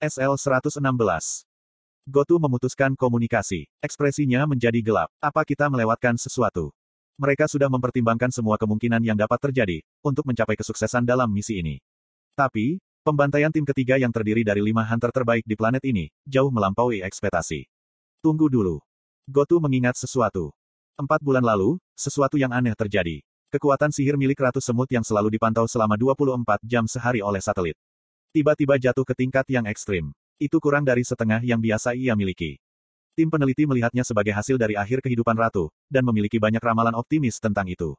SL-116. 0.00 0.80
Gotu 2.08 2.40
memutuskan 2.40 2.96
komunikasi. 2.96 3.68
Ekspresinya 3.84 4.48
menjadi 4.48 4.80
gelap. 4.80 5.12
Apa 5.20 5.44
kita 5.44 5.68
melewatkan 5.68 6.16
sesuatu? 6.16 6.72
Mereka 7.20 7.44
sudah 7.44 7.68
mempertimbangkan 7.68 8.32
semua 8.32 8.56
kemungkinan 8.56 9.04
yang 9.04 9.12
dapat 9.12 9.36
terjadi, 9.36 9.84
untuk 10.00 10.24
mencapai 10.24 10.56
kesuksesan 10.56 11.04
dalam 11.04 11.28
misi 11.28 11.60
ini. 11.60 11.84
Tapi, 12.32 12.80
pembantaian 13.04 13.52
tim 13.52 13.68
ketiga 13.68 14.00
yang 14.00 14.08
terdiri 14.08 14.40
dari 14.40 14.64
lima 14.64 14.88
hunter 14.88 15.12
terbaik 15.12 15.44
di 15.44 15.52
planet 15.52 15.84
ini, 15.84 16.08
jauh 16.24 16.48
melampaui 16.48 17.04
ekspektasi. 17.04 17.68
Tunggu 18.24 18.48
dulu. 18.48 18.80
Gotu 19.28 19.60
mengingat 19.60 20.00
sesuatu. 20.00 20.56
Empat 20.96 21.20
bulan 21.20 21.44
lalu, 21.44 21.76
sesuatu 21.92 22.40
yang 22.40 22.56
aneh 22.56 22.72
terjadi. 22.72 23.20
Kekuatan 23.52 23.92
sihir 23.92 24.16
milik 24.16 24.40
Ratu 24.40 24.64
Semut 24.64 24.88
yang 24.88 25.04
selalu 25.04 25.36
dipantau 25.36 25.68
selama 25.68 26.00
24 26.00 26.64
jam 26.64 26.88
sehari 26.88 27.20
oleh 27.20 27.44
satelit. 27.44 27.76
Tiba-tiba 28.30 28.78
jatuh 28.78 29.02
ke 29.02 29.14
tingkat 29.18 29.42
yang 29.50 29.66
ekstrim. 29.66 30.14
Itu 30.38 30.62
kurang 30.62 30.86
dari 30.86 31.02
setengah 31.02 31.42
yang 31.42 31.58
biasa 31.58 31.98
ia 31.98 32.14
miliki. 32.14 32.62
Tim 33.18 33.26
peneliti 33.26 33.66
melihatnya 33.66 34.06
sebagai 34.06 34.30
hasil 34.30 34.54
dari 34.54 34.78
akhir 34.78 35.02
kehidupan 35.02 35.34
Ratu, 35.34 35.74
dan 35.90 36.06
memiliki 36.06 36.38
banyak 36.38 36.62
ramalan 36.62 36.94
optimis 36.94 37.42
tentang 37.42 37.66
itu. 37.66 37.98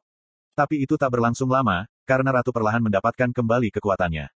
Tapi 0.56 0.88
itu 0.88 0.96
tak 0.96 1.12
berlangsung 1.12 1.52
lama, 1.52 1.84
karena 2.08 2.32
Ratu 2.32 2.48
perlahan 2.48 2.80
mendapatkan 2.80 3.28
kembali 3.28 3.68
kekuatannya. 3.76 4.32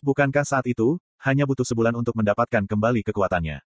Bukankah 0.00 0.48
saat 0.48 0.64
itu, 0.64 0.96
hanya 1.20 1.44
butuh 1.44 1.68
sebulan 1.68 1.92
untuk 1.92 2.16
mendapatkan 2.16 2.64
kembali 2.64 3.04
kekuatannya? 3.04 3.60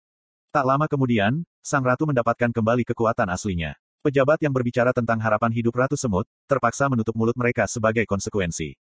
Tak 0.50 0.64
lama 0.66 0.90
kemudian, 0.90 1.46
Sang 1.62 1.86
Ratu 1.86 2.10
mendapatkan 2.10 2.50
kembali 2.50 2.82
kekuatan 2.82 3.30
aslinya. 3.30 3.78
Pejabat 4.02 4.42
yang 4.42 4.50
berbicara 4.50 4.90
tentang 4.90 5.22
harapan 5.22 5.54
hidup 5.54 5.72
Ratu 5.78 5.94
Semut, 5.94 6.26
terpaksa 6.50 6.90
menutup 6.90 7.14
mulut 7.14 7.38
mereka 7.38 7.70
sebagai 7.70 8.02
konsekuensi. 8.10 8.74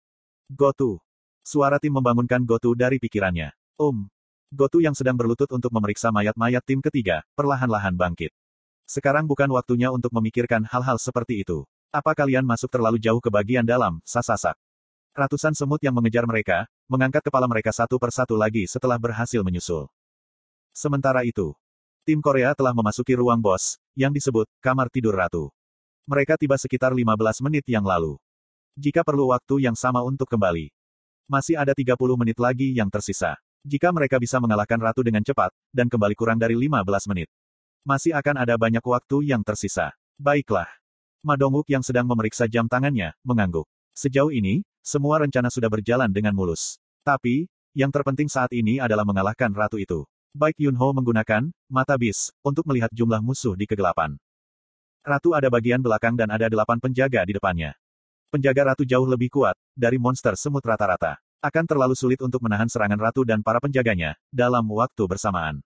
Gotu. 0.49 0.99
Suara 1.43 1.83
tim 1.83 1.91
membangunkan 1.91 2.39
Gotu 2.47 2.79
dari 2.79 3.03
pikirannya. 3.03 3.51
Om. 3.75 4.07
Gotu 4.55 4.79
yang 4.79 4.95
sedang 4.95 5.19
berlutut 5.19 5.51
untuk 5.51 5.75
memeriksa 5.75 6.15
mayat-mayat 6.15 6.63
tim 6.63 6.79
ketiga, 6.79 7.27
perlahan-lahan 7.35 7.99
bangkit. 7.99 8.31
Sekarang 8.87 9.27
bukan 9.27 9.51
waktunya 9.51 9.91
untuk 9.91 10.15
memikirkan 10.15 10.63
hal-hal 10.63 11.03
seperti 11.03 11.43
itu. 11.43 11.67
Apa 11.91 12.15
kalian 12.15 12.47
masuk 12.47 12.71
terlalu 12.71 13.03
jauh 13.03 13.19
ke 13.19 13.27
bagian 13.27 13.67
dalam, 13.67 13.99
sasasak? 14.07 14.55
Ratusan 15.19 15.59
semut 15.59 15.83
yang 15.83 15.99
mengejar 15.99 16.31
mereka, 16.31 16.71
mengangkat 16.87 17.27
kepala 17.27 17.51
mereka 17.51 17.75
satu 17.75 17.99
persatu 17.99 18.39
lagi 18.39 18.65
setelah 18.71 18.97
berhasil 18.97 19.43
menyusul. 19.43 19.91
Sementara 20.71 21.27
itu, 21.27 21.59
tim 22.07 22.23
Korea 22.23 22.55
telah 22.55 22.71
memasuki 22.71 23.19
ruang 23.19 23.43
bos, 23.43 23.83
yang 23.99 24.15
disebut 24.15 24.47
kamar 24.63 24.89
tidur 24.95 25.19
ratu. 25.19 25.51
Mereka 26.07 26.39
tiba 26.39 26.55
sekitar 26.55 26.95
15 26.95 27.45
menit 27.45 27.67
yang 27.67 27.83
lalu. 27.83 28.15
Jika 28.79 29.03
perlu 29.03 29.35
waktu 29.35 29.69
yang 29.69 29.77
sama 29.77 30.01
untuk 30.01 30.31
kembali, 30.33 30.73
masih 31.31 31.59
ada 31.59 31.75
30 31.75 31.97
menit 32.19 32.39
lagi 32.39 32.75
yang 32.75 32.91
tersisa. 32.93 33.39
Jika 33.63 33.95
mereka 33.95 34.19
bisa 34.19 34.43
mengalahkan 34.43 34.79
ratu 34.83 35.07
dengan 35.07 35.23
cepat, 35.23 35.55
dan 35.71 35.87
kembali 35.87 36.19
kurang 36.19 36.39
dari 36.39 36.59
15 36.59 37.11
menit. 37.11 37.31
Masih 37.83 38.15
akan 38.15 38.43
ada 38.43 38.55
banyak 38.59 38.83
waktu 38.83 39.31
yang 39.31 39.43
tersisa. 39.47 39.95
Baiklah. 40.19 40.67
Madonguk 41.23 41.67
yang 41.71 41.83
sedang 41.83 42.07
memeriksa 42.07 42.51
jam 42.51 42.67
tangannya, 42.67 43.15
mengangguk. 43.23 43.67
Sejauh 43.95 44.35
ini, 44.35 44.67
semua 44.83 45.23
rencana 45.23 45.47
sudah 45.47 45.71
berjalan 45.71 46.11
dengan 46.11 46.35
mulus. 46.35 46.83
Tapi, 47.07 47.47
yang 47.75 47.95
terpenting 47.95 48.27
saat 48.27 48.51
ini 48.51 48.83
adalah 48.83 49.07
mengalahkan 49.07 49.51
ratu 49.55 49.79
itu. 49.79 50.03
Baik 50.33 50.57
Yunho 50.59 50.97
menggunakan 50.97 51.53
mata 51.69 51.95
bis 52.01 52.33
untuk 52.41 52.65
melihat 52.65 52.89
jumlah 52.91 53.21
musuh 53.21 53.53
di 53.53 53.69
kegelapan. 53.69 54.17
Ratu 55.03 55.35
ada 55.35 55.51
bagian 55.51 55.83
belakang 55.83 56.15
dan 56.15 56.31
ada 56.31 56.47
delapan 56.47 56.79
penjaga 56.79 57.27
di 57.27 57.35
depannya. 57.35 57.75
Penjaga 58.33 58.73
ratu 58.73 58.89
jauh 58.89 59.05
lebih 59.05 59.29
kuat 59.29 59.53
dari 59.77 60.01
monster 60.01 60.33
semut 60.41 60.65
rata-rata. 60.65 61.21
Akan 61.45 61.69
terlalu 61.69 61.93
sulit 61.93 62.17
untuk 62.25 62.41
menahan 62.41 62.65
serangan 62.65 62.97
ratu 62.97 63.29
dan 63.29 63.45
para 63.45 63.61
penjaganya 63.61 64.17
dalam 64.33 64.65
waktu 64.73 65.05
bersamaan. 65.05 65.61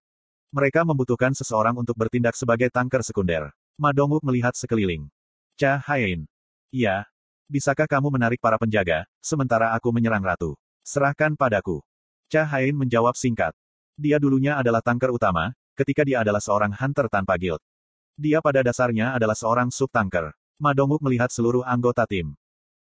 Mereka 0.50 0.82
membutuhkan 0.82 1.30
seseorang 1.30 1.78
untuk 1.78 1.94
bertindak 1.94 2.34
sebagai 2.34 2.66
tanker 2.74 3.06
sekunder. 3.06 3.54
Madonguk 3.78 4.18
melihat 4.26 4.50
sekeliling. 4.58 5.06
Cha 5.54 5.78
Hain. 5.86 6.26
Iya. 6.74 7.06
Bisakah 7.46 7.86
kamu 7.86 8.10
menarik 8.10 8.42
para 8.42 8.58
penjaga, 8.58 9.06
sementara 9.22 9.70
aku 9.70 9.94
menyerang 9.94 10.26
ratu? 10.26 10.58
Serahkan 10.82 11.38
padaku. 11.38 11.86
Cha 12.26 12.42
Hain 12.50 12.74
menjawab 12.74 13.14
singkat. 13.14 13.54
Dia 13.94 14.18
dulunya 14.18 14.58
adalah 14.58 14.82
tanker 14.82 15.14
utama, 15.14 15.54
ketika 15.78 16.02
dia 16.02 16.26
adalah 16.26 16.42
seorang 16.42 16.74
hunter 16.74 17.06
tanpa 17.06 17.38
guild. 17.38 17.62
Dia 18.18 18.42
pada 18.42 18.66
dasarnya 18.66 19.14
adalah 19.14 19.38
seorang 19.38 19.70
sub-tanker. 19.70 20.34
Madonguk 20.58 20.98
melihat 20.98 21.30
seluruh 21.30 21.62
anggota 21.62 22.02
tim. 22.10 22.34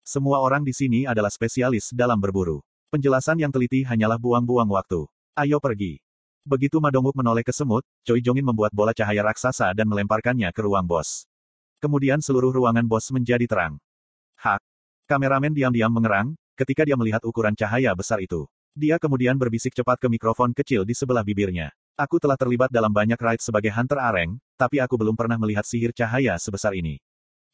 Semua 0.03 0.41
orang 0.41 0.65
di 0.65 0.73
sini 0.75 1.07
adalah 1.07 1.31
spesialis 1.31 1.93
dalam 1.93 2.19
berburu. 2.19 2.65
Penjelasan 2.91 3.39
yang 3.39 3.55
teliti 3.55 3.87
hanyalah 3.87 4.19
buang-buang 4.19 4.67
waktu. 4.67 5.07
Ayo 5.39 5.63
pergi. 5.63 6.03
Begitu 6.43 6.81
Madonguk 6.83 7.15
menoleh 7.15 7.45
ke 7.45 7.53
semut, 7.55 7.85
Choi 8.03 8.19
Jongin 8.25 8.43
membuat 8.43 8.75
bola 8.75 8.91
cahaya 8.97 9.23
raksasa 9.23 9.71
dan 9.77 9.87
melemparkannya 9.87 10.51
ke 10.51 10.61
ruang 10.65 10.89
bos. 10.89 11.29
Kemudian 11.79 12.19
seluruh 12.19 12.51
ruangan 12.51 12.85
bos 12.89 13.13
menjadi 13.13 13.47
terang. 13.47 13.79
Hak. 14.41 14.65
Kameramen 15.05 15.53
diam-diam 15.53 15.93
mengerang, 15.93 16.33
ketika 16.57 16.83
dia 16.83 16.97
melihat 16.97 17.21
ukuran 17.23 17.53
cahaya 17.55 17.93
besar 17.93 18.19
itu. 18.25 18.49
Dia 18.73 18.97
kemudian 18.97 19.37
berbisik 19.37 19.77
cepat 19.77 20.01
ke 20.01 20.09
mikrofon 20.09 20.57
kecil 20.57 20.87
di 20.87 20.97
sebelah 20.97 21.27
bibirnya. 21.27 21.75
Aku 22.01 22.17
telah 22.17 22.39
terlibat 22.41 22.73
dalam 22.73 22.89
banyak 22.89 23.21
raid 23.21 23.45
sebagai 23.45 23.69
hunter 23.75 24.01
areng, 24.01 24.41
tapi 24.57 24.81
aku 24.81 24.97
belum 24.97 25.13
pernah 25.13 25.37
melihat 25.37 25.69
sihir 25.69 25.93
cahaya 25.93 26.39
sebesar 26.41 26.73
ini. 26.73 26.97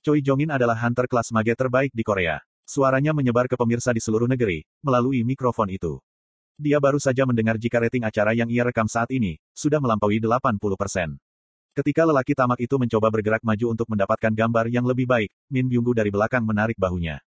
Choi 0.06 0.22
Jongin 0.22 0.54
adalah 0.54 0.78
hunter 0.78 1.10
kelas 1.10 1.34
mage 1.34 1.50
terbaik 1.58 1.90
di 1.90 2.06
Korea. 2.06 2.38
Suaranya 2.62 3.10
menyebar 3.10 3.50
ke 3.50 3.58
pemirsa 3.58 3.90
di 3.90 3.98
seluruh 3.98 4.30
negeri, 4.30 4.62
melalui 4.78 5.26
mikrofon 5.26 5.66
itu. 5.66 5.98
Dia 6.54 6.78
baru 6.78 7.02
saja 7.02 7.26
mendengar 7.26 7.58
jika 7.58 7.82
rating 7.82 8.06
acara 8.06 8.30
yang 8.30 8.46
ia 8.46 8.62
rekam 8.62 8.86
saat 8.86 9.10
ini, 9.10 9.34
sudah 9.50 9.82
melampaui 9.82 10.22
80%. 10.22 11.18
Ketika 11.74 12.06
lelaki 12.06 12.38
tamak 12.38 12.62
itu 12.62 12.78
mencoba 12.78 13.10
bergerak 13.10 13.42
maju 13.42 13.66
untuk 13.74 13.90
mendapatkan 13.90 14.30
gambar 14.30 14.70
yang 14.70 14.86
lebih 14.86 15.10
baik, 15.10 15.34
Min 15.50 15.66
Byunggu 15.66 15.90
dari 15.90 16.14
belakang 16.14 16.46
menarik 16.46 16.78
bahunya. 16.78 17.18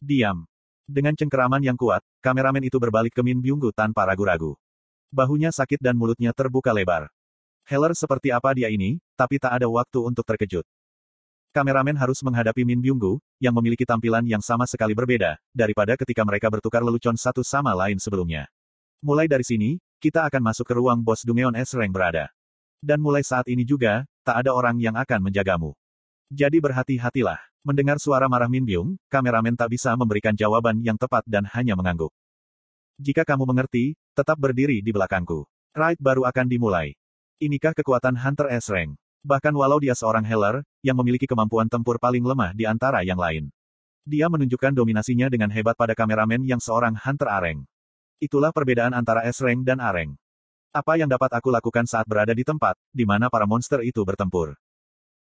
Diam. 0.00 0.48
Dengan 0.88 1.12
cengkeraman 1.12 1.60
yang 1.60 1.76
kuat, 1.76 2.00
kameramen 2.24 2.64
itu 2.64 2.80
berbalik 2.80 3.12
ke 3.12 3.20
Min 3.20 3.44
Byunggu 3.44 3.76
tanpa 3.76 4.08
ragu-ragu. 4.08 4.56
Bahunya 5.12 5.52
sakit 5.52 5.84
dan 5.84 6.00
mulutnya 6.00 6.32
terbuka 6.32 6.72
lebar. 6.72 7.12
Heller 7.68 7.92
seperti 7.92 8.32
apa 8.32 8.56
dia 8.56 8.72
ini, 8.72 9.04
tapi 9.20 9.36
tak 9.36 9.52
ada 9.60 9.68
waktu 9.68 10.00
untuk 10.00 10.24
terkejut. 10.24 10.64
Kameramen 11.52 11.92
harus 12.00 12.16
menghadapi 12.24 12.64
Min 12.64 12.80
Byunggu, 12.80 13.20
yang 13.36 13.52
memiliki 13.52 13.84
tampilan 13.84 14.24
yang 14.24 14.40
sama 14.40 14.64
sekali 14.64 14.96
berbeda, 14.96 15.36
daripada 15.52 16.00
ketika 16.00 16.24
mereka 16.24 16.48
bertukar 16.48 16.80
lelucon 16.80 17.12
satu 17.12 17.44
sama 17.44 17.76
lain 17.76 18.00
sebelumnya. 18.00 18.48
Mulai 19.04 19.28
dari 19.28 19.44
sini, 19.44 19.76
kita 20.00 20.24
akan 20.24 20.48
masuk 20.48 20.64
ke 20.64 20.72
ruang 20.80 21.04
bos 21.04 21.20
Dungeon 21.20 21.52
S 21.52 21.76
Rank 21.76 21.92
berada. 21.92 22.32
Dan 22.80 23.04
mulai 23.04 23.20
saat 23.20 23.44
ini 23.52 23.68
juga, 23.68 24.08
tak 24.24 24.40
ada 24.40 24.56
orang 24.56 24.80
yang 24.80 24.96
akan 24.96 25.28
menjagamu. 25.28 25.76
Jadi 26.32 26.56
berhati-hatilah. 26.56 27.36
Mendengar 27.68 28.00
suara 28.00 28.32
marah 28.32 28.48
Min 28.48 28.64
Byung, 28.64 28.96
kameramen 29.12 29.52
tak 29.52 29.76
bisa 29.76 29.92
memberikan 29.92 30.32
jawaban 30.32 30.80
yang 30.80 30.96
tepat 30.96 31.20
dan 31.28 31.44
hanya 31.52 31.76
mengangguk. 31.76 32.16
Jika 32.96 33.28
kamu 33.28 33.44
mengerti, 33.44 33.92
tetap 34.16 34.40
berdiri 34.40 34.80
di 34.80 34.88
belakangku. 34.88 35.44
Raid 35.76 36.00
baru 36.00 36.24
akan 36.24 36.48
dimulai. 36.48 36.96
Inikah 37.44 37.76
kekuatan 37.76 38.16
Hunter 38.16 38.48
S 38.48 38.72
Rank? 38.72 39.01
Bahkan 39.22 39.54
walau 39.54 39.78
dia 39.78 39.94
seorang 39.94 40.26
healer, 40.26 40.66
yang 40.82 40.98
memiliki 40.98 41.30
kemampuan 41.30 41.70
tempur 41.70 41.98
paling 42.02 42.26
lemah 42.26 42.50
di 42.54 42.66
antara 42.66 43.06
yang 43.06 43.18
lain. 43.18 43.54
Dia 44.02 44.26
menunjukkan 44.26 44.74
dominasinya 44.74 45.30
dengan 45.30 45.46
hebat 45.54 45.78
pada 45.78 45.94
kameramen 45.94 46.42
yang 46.42 46.58
seorang 46.58 46.98
hunter 46.98 47.30
areng. 47.30 47.62
Itulah 48.18 48.50
perbedaan 48.50 48.90
antara 48.90 49.22
S-rank 49.30 49.62
dan 49.62 49.78
areng. 49.78 50.18
Apa 50.74 50.98
yang 50.98 51.06
dapat 51.06 51.30
aku 51.38 51.54
lakukan 51.54 51.86
saat 51.86 52.02
berada 52.02 52.34
di 52.34 52.42
tempat, 52.42 52.74
di 52.90 53.06
mana 53.06 53.30
para 53.30 53.46
monster 53.46 53.78
itu 53.86 54.02
bertempur? 54.02 54.58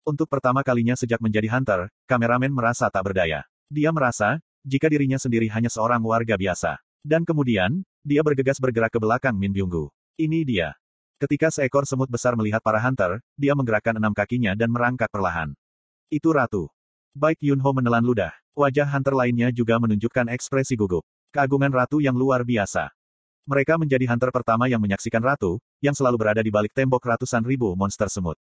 Untuk 0.05 0.29
pertama 0.29 0.61
kalinya 0.61 0.93
sejak 0.93 1.21
menjadi 1.21 1.49
hunter, 1.53 1.89
kameramen 2.05 2.53
merasa 2.53 2.93
tak 2.93 3.09
berdaya. 3.09 3.45
Dia 3.73 3.93
merasa, 3.93 4.41
jika 4.65 4.89
dirinya 4.89 5.17
sendiri 5.17 5.49
hanya 5.49 5.73
seorang 5.73 6.01
warga 6.05 6.37
biasa. 6.37 6.81
Dan 7.01 7.25
kemudian, 7.25 7.85
dia 8.05 8.21
bergegas 8.21 8.61
bergerak 8.61 8.93
ke 8.93 9.01
belakang 9.01 9.37
Min 9.37 9.53
Byunggu. 9.53 9.89
Ini 10.17 10.45
dia. 10.45 10.77
Ketika 11.19 11.51
seekor 11.51 11.83
semut 11.83 12.07
besar 12.07 12.39
melihat 12.39 12.63
para 12.63 12.79
hunter, 12.79 13.19
dia 13.35 13.51
menggerakkan 13.59 13.99
enam 13.99 14.15
kakinya 14.15 14.55
dan 14.55 14.71
merangkak 14.71 15.11
perlahan. 15.11 15.51
Itu 16.07 16.31
ratu. 16.31 16.71
Baik 17.11 17.43
Yunho 17.43 17.71
menelan 17.75 18.07
ludah. 18.07 18.31
Wajah 18.55 18.87
hunter 18.87 19.19
lainnya 19.19 19.51
juga 19.51 19.83
menunjukkan 19.83 20.31
ekspresi 20.31 20.79
gugup. 20.79 21.03
Keagungan 21.35 21.75
ratu 21.75 21.99
yang 21.99 22.15
luar 22.15 22.47
biasa. 22.47 22.95
Mereka 23.51 23.83
menjadi 23.83 24.07
hunter 24.07 24.31
pertama 24.31 24.71
yang 24.71 24.79
menyaksikan 24.79 25.19
ratu, 25.19 25.59
yang 25.83 25.91
selalu 25.91 26.23
berada 26.23 26.39
di 26.39 26.55
balik 26.55 26.71
tembok 26.71 27.03
ratusan 27.03 27.43
ribu 27.43 27.75
monster 27.75 28.07
semut. 28.07 28.39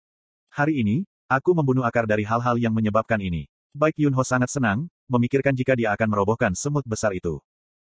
Hari 0.53 0.85
ini, 0.85 1.09
aku 1.33 1.57
membunuh 1.57 1.89
akar 1.89 2.05
dari 2.05 2.29
hal-hal 2.29 2.61
yang 2.61 2.77
menyebabkan 2.77 3.25
ini. 3.25 3.49
Baik 3.73 3.97
Yunho 4.05 4.21
sangat 4.21 4.53
senang, 4.53 4.85
memikirkan 5.09 5.57
jika 5.57 5.73
dia 5.73 5.97
akan 5.97 6.13
merobohkan 6.13 6.53
semut 6.53 6.85
besar 6.85 7.17
itu. 7.17 7.41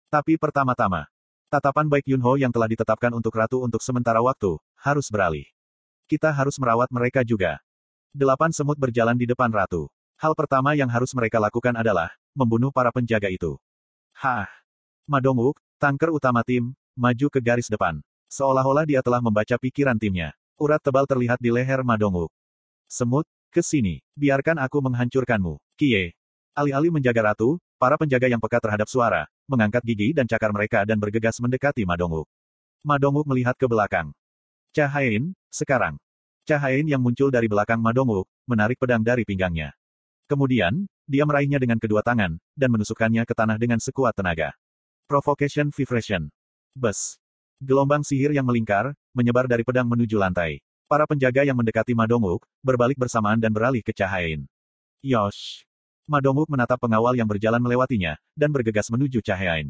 Tapi 0.09 0.41
pertama-tama, 0.41 1.05
Tatapan 1.49 1.89
baik 1.89 2.05
Yunho 2.05 2.37
yang 2.37 2.53
telah 2.53 2.69
ditetapkan 2.69 3.09
untuk 3.09 3.33
ratu 3.33 3.65
untuk 3.65 3.81
sementara 3.81 4.21
waktu, 4.21 4.61
harus 4.85 5.09
beralih. 5.09 5.49
Kita 6.05 6.29
harus 6.29 6.61
merawat 6.61 6.93
mereka 6.93 7.25
juga. 7.25 7.57
Delapan 8.13 8.53
semut 8.53 8.77
berjalan 8.77 9.17
di 9.17 9.25
depan 9.25 9.49
ratu. 9.49 9.89
Hal 10.21 10.37
pertama 10.37 10.77
yang 10.77 10.85
harus 10.85 11.09
mereka 11.17 11.41
lakukan 11.41 11.73
adalah, 11.73 12.13
membunuh 12.37 12.69
para 12.69 12.93
penjaga 12.93 13.33
itu. 13.33 13.57
Hah! 14.13 14.45
Madonguk, 15.09 15.57
tanker 15.81 16.13
utama 16.13 16.45
tim, 16.45 16.77
maju 16.93 17.27
ke 17.33 17.41
garis 17.41 17.65
depan. 17.65 17.97
Seolah-olah 18.29 18.85
dia 18.85 19.01
telah 19.01 19.17
membaca 19.17 19.57
pikiran 19.57 19.97
timnya. 19.97 20.37
Urat 20.61 20.85
tebal 20.85 21.09
terlihat 21.09 21.41
di 21.41 21.49
leher 21.49 21.81
Madonguk. 21.81 22.29
Semut, 22.85 23.25
ke 23.49 23.65
sini. 23.65 24.05
Biarkan 24.13 24.61
aku 24.61 24.85
menghancurkanmu. 24.85 25.57
Kie. 25.73 26.13
Alih-alih 26.53 26.93
menjaga 26.93 27.33
ratu, 27.33 27.57
para 27.79 27.95
penjaga 27.95 28.27
yang 28.27 28.43
peka 28.43 28.59
terhadap 28.59 28.91
suara, 28.91 29.23
mengangkat 29.47 29.79
gigi 29.87 30.11
dan 30.11 30.27
cakar 30.27 30.51
mereka 30.51 30.83
dan 30.83 30.99
bergegas 30.99 31.39
mendekati 31.39 31.87
Madonguk. 31.87 32.27
Madonguk 32.83 33.23
melihat 33.23 33.55
ke 33.55 33.65
belakang. 33.65 34.11
Cahain, 34.75 35.31
sekarang. 35.47 35.95
Cahain 36.43 36.83
yang 36.83 36.99
muncul 36.99 37.31
dari 37.31 37.47
belakang 37.47 37.79
Madonguk, 37.79 38.27
menarik 38.43 38.75
pedang 38.75 38.99
dari 38.99 39.23
pinggangnya. 39.23 39.71
Kemudian, 40.27 40.85
dia 41.07 41.23
meraihnya 41.25 41.57
dengan 41.57 41.79
kedua 41.79 42.03
tangan, 42.03 42.37
dan 42.53 42.69
menusukkannya 42.69 43.23
ke 43.23 43.33
tanah 43.33 43.57
dengan 43.57 43.79
sekuat 43.81 44.13
tenaga. 44.13 44.53
Provocation 45.09 45.71
Vibration. 45.73 46.29
Bes. 46.75 47.17
Gelombang 47.63 48.05
sihir 48.05 48.35
yang 48.35 48.45
melingkar, 48.45 48.93
menyebar 49.15 49.49
dari 49.49 49.65
pedang 49.65 49.89
menuju 49.89 50.19
lantai. 50.19 50.61
Para 50.85 51.07
penjaga 51.07 51.47
yang 51.47 51.57
mendekati 51.57 51.95
Madonguk, 51.97 52.45
berbalik 52.61 52.99
bersamaan 52.99 53.39
dan 53.39 53.55
beralih 53.55 53.81
ke 53.81 53.95
Cahain. 53.95 54.45
Yosh. 55.01 55.68
Madonguk 56.09 56.49
menatap 56.49 56.81
pengawal 56.81 57.13
yang 57.13 57.29
berjalan 57.29 57.61
melewatinya, 57.61 58.17
dan 58.33 58.49
bergegas 58.49 58.89
menuju 58.89 59.21
Cahain. 59.21 59.69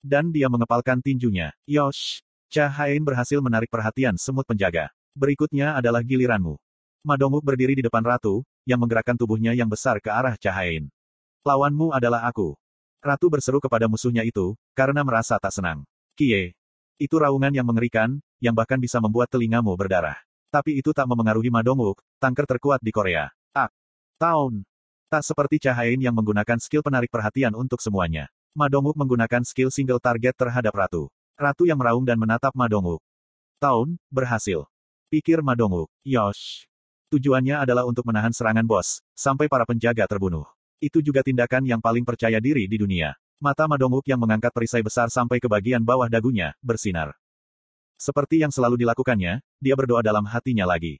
Dan 0.00 0.32
dia 0.32 0.48
mengepalkan 0.48 1.04
tinjunya. 1.04 1.52
Yosh. 1.68 2.24
Cahain 2.48 3.04
berhasil 3.04 3.36
menarik 3.44 3.68
perhatian 3.68 4.16
semut 4.16 4.48
penjaga. 4.48 4.88
Berikutnya 5.12 5.76
adalah 5.76 6.00
giliranmu. 6.00 6.56
Madonguk 7.04 7.44
berdiri 7.44 7.76
di 7.76 7.84
depan 7.84 8.00
ratu, 8.00 8.48
yang 8.64 8.80
menggerakkan 8.80 9.12
tubuhnya 9.12 9.52
yang 9.52 9.68
besar 9.68 10.00
ke 10.00 10.08
arah 10.08 10.40
Cahain. 10.40 10.88
Lawanmu 11.44 11.92
adalah 11.92 12.24
aku. 12.24 12.56
Ratu 13.04 13.28
berseru 13.28 13.60
kepada 13.60 13.84
musuhnya 13.84 14.24
itu, 14.24 14.56
karena 14.72 15.04
merasa 15.04 15.36
tak 15.36 15.52
senang. 15.52 15.84
Kie. 16.16 16.56
Itu 16.96 17.20
raungan 17.20 17.52
yang 17.52 17.68
mengerikan, 17.68 18.24
yang 18.40 18.56
bahkan 18.56 18.80
bisa 18.80 19.04
membuat 19.04 19.28
telingamu 19.28 19.76
berdarah. 19.76 20.16
Tapi 20.48 20.80
itu 20.80 20.96
tak 20.96 21.04
memengaruhi 21.04 21.52
Madonguk, 21.52 22.00
tanker 22.16 22.48
terkuat 22.48 22.80
di 22.80 22.88
Korea. 22.88 23.28
Ah. 23.52 23.68
Taun. 24.16 24.64
Tak 25.14 25.22
seperti 25.22 25.62
Cahain 25.62 26.02
yang 26.02 26.10
menggunakan 26.10 26.58
skill 26.58 26.82
penarik 26.82 27.06
perhatian 27.06 27.54
untuk 27.54 27.78
semuanya. 27.78 28.26
Madonguk 28.50 28.98
menggunakan 28.98 29.46
skill 29.46 29.70
single 29.70 30.02
target 30.02 30.34
terhadap 30.34 30.74
Ratu. 30.74 31.06
Ratu 31.38 31.70
yang 31.70 31.78
meraung 31.78 32.02
dan 32.02 32.18
menatap 32.18 32.50
Madonguk. 32.50 32.98
Taun, 33.62 33.94
berhasil. 34.10 34.66
Pikir 35.06 35.38
Madonguk. 35.38 35.86
Yosh. 36.02 36.66
Tujuannya 37.14 37.62
adalah 37.62 37.86
untuk 37.86 38.02
menahan 38.10 38.34
serangan 38.34 38.66
bos, 38.66 39.06
sampai 39.14 39.46
para 39.46 39.62
penjaga 39.62 40.02
terbunuh. 40.10 40.50
Itu 40.82 40.98
juga 40.98 41.22
tindakan 41.22 41.62
yang 41.62 41.78
paling 41.78 42.02
percaya 42.02 42.42
diri 42.42 42.66
di 42.66 42.74
dunia. 42.74 43.14
Mata 43.38 43.70
Madonguk 43.70 44.02
yang 44.10 44.18
mengangkat 44.18 44.50
perisai 44.50 44.82
besar 44.82 45.14
sampai 45.14 45.38
ke 45.38 45.46
bagian 45.46 45.86
bawah 45.86 46.10
dagunya, 46.10 46.58
bersinar. 46.58 47.14
Seperti 47.94 48.42
yang 48.42 48.50
selalu 48.50 48.82
dilakukannya, 48.82 49.38
dia 49.62 49.74
berdoa 49.78 50.02
dalam 50.02 50.26
hatinya 50.26 50.66
lagi. 50.66 50.98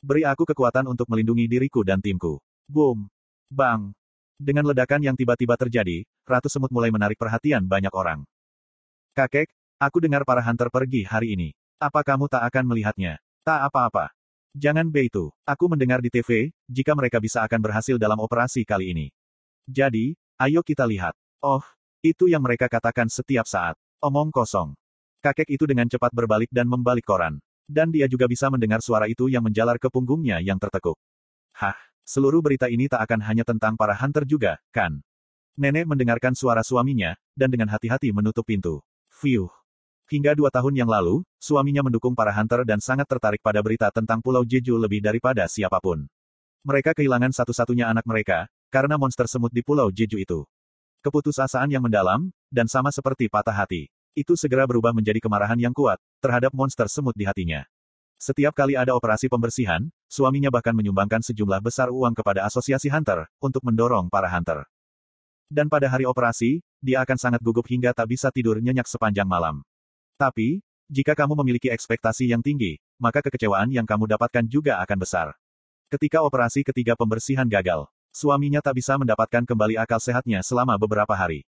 Beri 0.00 0.24
aku 0.24 0.48
kekuatan 0.48 0.88
untuk 0.88 1.12
melindungi 1.12 1.44
diriku 1.44 1.84
dan 1.84 2.00
timku. 2.00 2.40
Boom. 2.64 3.12
Bang. 3.50 3.98
Dengan 4.38 4.70
ledakan 4.70 5.02
yang 5.02 5.18
tiba-tiba 5.18 5.58
terjadi, 5.58 6.06
Ratu 6.22 6.46
Semut 6.46 6.70
mulai 6.70 6.94
menarik 6.94 7.18
perhatian 7.18 7.66
banyak 7.66 7.90
orang. 7.90 8.22
Kakek, 9.10 9.50
aku 9.82 9.98
dengar 9.98 10.22
para 10.22 10.38
hunter 10.38 10.70
pergi 10.70 11.02
hari 11.02 11.34
ini. 11.34 11.50
Apa 11.82 12.06
kamu 12.06 12.30
tak 12.30 12.46
akan 12.46 12.70
melihatnya? 12.70 13.18
Tak 13.42 13.66
apa-apa. 13.66 14.14
Jangan 14.54 14.86
itu. 14.94 15.34
Aku 15.42 15.66
mendengar 15.66 15.98
di 15.98 16.14
TV, 16.14 16.54
jika 16.70 16.94
mereka 16.94 17.18
bisa 17.18 17.42
akan 17.42 17.58
berhasil 17.58 17.98
dalam 17.98 18.22
operasi 18.22 18.62
kali 18.62 18.94
ini. 18.94 19.06
Jadi, 19.66 20.14
ayo 20.38 20.62
kita 20.62 20.86
lihat. 20.86 21.18
Oh, 21.42 21.66
itu 22.06 22.30
yang 22.30 22.46
mereka 22.46 22.70
katakan 22.70 23.10
setiap 23.10 23.50
saat. 23.50 23.74
Omong 23.98 24.30
kosong. 24.30 24.78
Kakek 25.18 25.50
itu 25.50 25.66
dengan 25.66 25.90
cepat 25.90 26.14
berbalik 26.14 26.54
dan 26.54 26.70
membalik 26.70 27.02
koran. 27.02 27.42
Dan 27.66 27.90
dia 27.90 28.06
juga 28.06 28.30
bisa 28.30 28.46
mendengar 28.46 28.78
suara 28.78 29.10
itu 29.10 29.26
yang 29.26 29.42
menjalar 29.42 29.74
ke 29.82 29.90
punggungnya 29.90 30.38
yang 30.38 30.56
tertekuk. 30.62 30.98
Hah, 31.54 31.89
seluruh 32.10 32.42
berita 32.42 32.66
ini 32.66 32.90
tak 32.90 33.06
akan 33.06 33.22
hanya 33.22 33.46
tentang 33.46 33.78
para 33.78 33.94
hunter 33.94 34.26
juga, 34.26 34.58
kan? 34.74 34.98
Nenek 35.54 35.86
mendengarkan 35.86 36.34
suara 36.34 36.66
suaminya, 36.66 37.14
dan 37.38 37.54
dengan 37.54 37.70
hati-hati 37.70 38.10
menutup 38.10 38.42
pintu. 38.42 38.82
Fiuh. 39.14 39.54
Hingga 40.10 40.34
dua 40.34 40.50
tahun 40.50 40.74
yang 40.74 40.90
lalu, 40.90 41.22
suaminya 41.38 41.86
mendukung 41.86 42.18
para 42.18 42.34
hunter 42.34 42.66
dan 42.66 42.82
sangat 42.82 43.06
tertarik 43.06 43.38
pada 43.38 43.62
berita 43.62 43.94
tentang 43.94 44.18
Pulau 44.18 44.42
Jeju 44.42 44.74
lebih 44.74 44.98
daripada 44.98 45.46
siapa 45.46 45.78
pun. 45.78 46.10
Mereka 46.66 46.98
kehilangan 46.98 47.30
satu-satunya 47.30 47.86
anak 47.86 48.02
mereka, 48.10 48.50
karena 48.74 48.98
monster 48.98 49.30
semut 49.30 49.54
di 49.54 49.62
Pulau 49.62 49.86
Jeju 49.94 50.18
itu. 50.18 50.42
Keputusasaan 51.06 51.70
yang 51.70 51.86
mendalam, 51.86 52.34
dan 52.50 52.66
sama 52.66 52.90
seperti 52.90 53.30
patah 53.30 53.54
hati. 53.54 53.86
Itu 54.18 54.34
segera 54.34 54.66
berubah 54.66 54.90
menjadi 54.90 55.22
kemarahan 55.22 55.62
yang 55.62 55.70
kuat, 55.70 56.02
terhadap 56.18 56.50
monster 56.50 56.90
semut 56.90 57.14
di 57.14 57.22
hatinya. 57.22 57.62
Setiap 58.18 58.50
kali 58.52 58.74
ada 58.74 58.98
operasi 58.98 59.30
pembersihan, 59.30 59.86
suaminya 60.10 60.50
bahkan 60.50 60.74
menyumbangkan 60.74 61.22
sejumlah 61.22 61.62
besar 61.62 61.94
uang 61.94 62.18
kepada 62.18 62.42
asosiasi 62.42 62.90
hunter, 62.90 63.30
untuk 63.38 63.62
mendorong 63.62 64.10
para 64.10 64.26
hunter. 64.26 64.66
Dan 65.46 65.70
pada 65.70 65.86
hari 65.86 66.06
operasi, 66.06 66.58
dia 66.82 67.02
akan 67.06 67.14
sangat 67.14 67.40
gugup 67.42 67.66
hingga 67.70 67.94
tak 67.94 68.10
bisa 68.10 68.34
tidur 68.34 68.58
nyenyak 68.58 68.90
sepanjang 68.90 69.30
malam. 69.30 69.62
Tapi, 70.18 70.58
jika 70.90 71.14
kamu 71.14 71.38
memiliki 71.38 71.70
ekspektasi 71.70 72.26
yang 72.26 72.42
tinggi, 72.42 72.82
maka 72.98 73.22
kekecewaan 73.22 73.70
yang 73.70 73.86
kamu 73.86 74.10
dapatkan 74.10 74.42
juga 74.50 74.82
akan 74.82 74.98
besar. 74.98 75.28
Ketika 75.86 76.22
operasi 76.26 76.66
ketiga 76.66 76.98
pembersihan 76.98 77.46
gagal, 77.46 77.86
suaminya 78.10 78.58
tak 78.58 78.78
bisa 78.78 78.98
mendapatkan 78.98 79.46
kembali 79.46 79.78
akal 79.78 80.02
sehatnya 80.02 80.42
selama 80.42 80.74
beberapa 80.78 81.14
hari. 81.14 81.46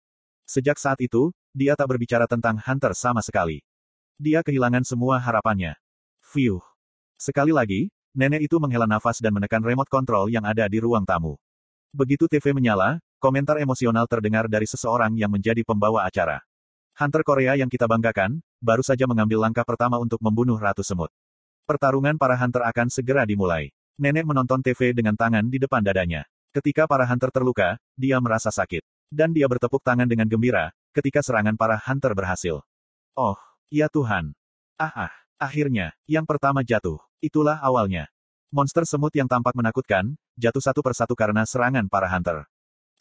Sejak 0.48 0.80
saat 0.80 1.00
itu, 1.04 1.32
dia 1.56 1.72
tak 1.72 1.88
berbicara 1.88 2.28
tentang 2.28 2.60
Hunter 2.60 2.92
sama 2.92 3.24
sekali. 3.24 3.64
Dia 4.20 4.44
kehilangan 4.44 4.84
semua 4.84 5.20
harapannya. 5.20 5.76
Fiuh. 6.20 6.64
Sekali 7.16 7.52
lagi, 7.52 7.88
nenek 8.16 8.48
itu 8.48 8.56
menghela 8.56 8.88
nafas 8.88 9.20
dan 9.20 9.36
menekan 9.36 9.60
remote 9.60 9.92
control 9.92 10.32
yang 10.32 10.48
ada 10.48 10.64
di 10.66 10.80
ruang 10.80 11.04
tamu. 11.04 11.36
Begitu 11.92 12.24
TV 12.26 12.56
menyala, 12.56 12.98
komentar 13.20 13.60
emosional 13.60 14.08
terdengar 14.08 14.48
dari 14.48 14.64
seseorang 14.64 15.12
yang 15.14 15.28
menjadi 15.28 15.60
pembawa 15.62 16.08
acara. 16.08 16.40
Hunter 16.96 17.20
Korea 17.20 17.52
yang 17.60 17.68
kita 17.68 17.84
banggakan, 17.84 18.40
baru 18.56 18.80
saja 18.80 19.04
mengambil 19.04 19.44
langkah 19.44 19.68
pertama 19.68 20.00
untuk 20.00 20.16
membunuh 20.24 20.56
Ratu 20.56 20.80
Semut. 20.80 21.12
Pertarungan 21.68 22.16
para 22.16 22.40
hunter 22.40 22.64
akan 22.64 22.88
segera 22.88 23.28
dimulai. 23.28 23.68
Nenek 24.00 24.24
menonton 24.24 24.64
TV 24.64 24.96
dengan 24.96 25.12
tangan 25.12 25.44
di 25.44 25.60
depan 25.60 25.84
dadanya. 25.84 26.24
Ketika 26.56 26.88
para 26.88 27.04
hunter 27.04 27.28
terluka, 27.28 27.76
dia 28.00 28.16
merasa 28.16 28.48
sakit. 28.48 28.80
Dan 29.12 29.36
dia 29.36 29.44
bertepuk 29.44 29.84
tangan 29.84 30.08
dengan 30.08 30.24
gembira, 30.24 30.72
ketika 30.96 31.20
serangan 31.20 31.52
para 31.52 31.76
hunter 31.76 32.16
berhasil. 32.16 32.64
Oh, 33.12 33.36
ya 33.68 33.92
Tuhan. 33.92 34.32
Ah 34.80 35.08
ah, 35.08 35.12
akhirnya, 35.36 35.92
yang 36.08 36.24
pertama 36.24 36.64
jatuh. 36.64 36.96
Itulah 37.26 37.58
awalnya. 37.58 38.06
Monster 38.54 38.87
semut 38.87 39.11
yang 39.18 39.26
tampak 39.26 39.50
menakutkan, 39.59 40.14
jatuh 40.38 40.62
satu 40.62 40.78
persatu 40.78 41.18
karena 41.18 41.42
serangan 41.42 41.90
para 41.90 42.06
hunter. 42.06 42.47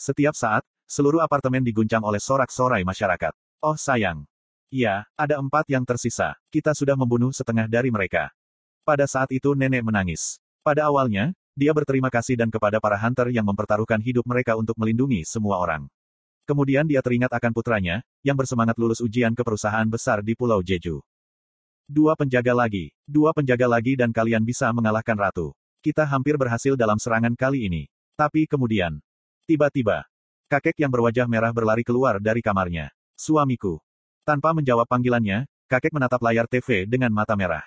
Setiap 0.01 0.34
saat, 0.34 0.65
seluruh 0.89 1.22
apartemen 1.22 1.62
diguncang 1.62 2.01
oleh 2.01 2.17
sorak-sorai 2.17 2.82
masyarakat. 2.82 3.29
Oh 3.62 3.77
sayang. 3.77 4.25
Ya, 4.74 5.05
ada 5.13 5.38
empat 5.38 5.70
yang 5.70 5.86
tersisa. 5.86 6.34
Kita 6.50 6.74
sudah 6.74 6.98
membunuh 6.98 7.29
setengah 7.29 7.70
dari 7.70 7.94
mereka. 7.94 8.34
Pada 8.82 9.05
saat 9.05 9.29
itu 9.29 9.53
nenek 9.53 9.86
menangis. 9.86 10.41
Pada 10.65 10.89
awalnya, 10.89 11.38
dia 11.53 11.70
berterima 11.70 12.10
kasih 12.10 12.34
dan 12.34 12.50
kepada 12.50 12.82
para 12.82 12.98
hunter 12.98 13.29
yang 13.29 13.46
mempertaruhkan 13.46 14.01
hidup 14.01 14.25
mereka 14.25 14.58
untuk 14.58 14.74
melindungi 14.82 15.22
semua 15.22 15.62
orang. 15.62 15.86
Kemudian 16.50 16.89
dia 16.89 17.05
teringat 17.05 17.29
akan 17.29 17.53
putranya, 17.53 18.01
yang 18.25 18.34
bersemangat 18.34 18.74
lulus 18.82 19.05
ujian 19.05 19.38
ke 19.38 19.46
perusahaan 19.46 19.86
besar 19.86 20.25
di 20.25 20.34
Pulau 20.34 20.65
Jeju. 20.65 21.05
Dua 21.86 22.18
penjaga 22.18 22.50
lagi, 22.50 22.89
dua 23.06 23.30
penjaga 23.30 23.70
lagi 23.70 23.94
dan 23.94 24.10
kalian 24.10 24.42
bisa 24.42 24.74
mengalahkan 24.74 25.13
ratu. 25.13 25.54
Kita 25.86 26.01
hampir 26.01 26.34
berhasil 26.34 26.74
dalam 26.74 26.98
serangan 26.98 27.38
kali 27.38 27.70
ini. 27.70 27.86
Tapi 28.18 28.50
kemudian, 28.50 28.98
tiba-tiba, 29.46 30.01
kakek 30.50 30.82
yang 30.82 30.89
berwajah 30.89 31.30
merah 31.30 31.54
berlari 31.54 31.86
keluar 31.86 32.18
dari 32.18 32.42
kamarnya. 32.42 32.89
Suamiku. 33.13 33.77
Tanpa 34.25 34.58
menjawab 34.58 34.89
panggilannya, 34.89 35.46
kakek 35.70 35.94
menatap 35.94 36.25
layar 36.25 36.50
TV 36.50 36.89
dengan 36.89 37.13
mata 37.13 37.38
merah. 37.38 37.62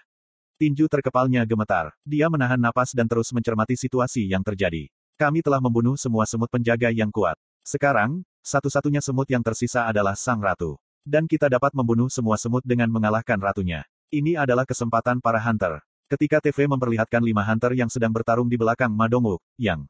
Tinju 0.59 0.91
terkepalnya 0.91 1.47
gemetar. 1.47 1.95
Dia 2.03 2.27
menahan 2.27 2.59
napas 2.59 2.91
dan 2.99 3.07
terus 3.07 3.31
mencermati 3.31 3.79
situasi 3.79 4.27
yang 4.27 4.43
terjadi. 4.43 4.91
Kami 5.15 5.47
telah 5.47 5.63
membunuh 5.63 5.95
semua 5.95 6.27
semut 6.27 6.51
penjaga 6.51 6.91
yang 6.91 7.15
kuat. 7.15 7.39
Sekarang, 7.63 8.27
satu-satunya 8.43 8.99
semut 8.99 9.31
yang 9.31 9.47
tersisa 9.47 9.87
adalah 9.87 10.19
sang 10.19 10.43
ratu. 10.43 10.75
Dan 11.07 11.31
kita 11.31 11.47
dapat 11.47 11.71
membunuh 11.71 12.11
semua 12.11 12.35
semut 12.35 12.67
dengan 12.67 12.91
mengalahkan 12.91 13.39
ratunya. 13.39 13.87
Ini 14.09 14.41
adalah 14.41 14.65
kesempatan 14.65 15.21
para 15.21 15.37
hunter. 15.37 15.85
Ketika 16.09 16.41
TV 16.41 16.65
memperlihatkan 16.65 17.21
lima 17.21 17.45
hunter 17.45 17.77
yang 17.77 17.93
sedang 17.93 18.09
bertarung 18.09 18.49
di 18.49 18.57
belakang 18.57 18.89
Madonguk, 18.89 19.45
yang 19.61 19.85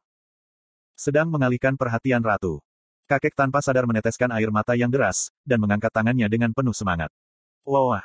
sedang 0.99 1.31
mengalihkan 1.31 1.79
perhatian 1.79 2.19
ratu. 2.19 2.59
Kakek 3.07 3.39
tanpa 3.39 3.63
sadar 3.63 3.87
meneteskan 3.87 4.35
air 4.35 4.51
mata 4.51 4.75
yang 4.75 4.91
deras, 4.91 5.31
dan 5.47 5.63
mengangkat 5.63 5.95
tangannya 5.95 6.27
dengan 6.27 6.51
penuh 6.51 6.75
semangat. 6.75 7.15
Wah! 7.63 8.03